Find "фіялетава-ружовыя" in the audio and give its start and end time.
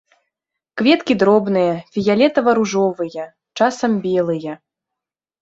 1.97-3.23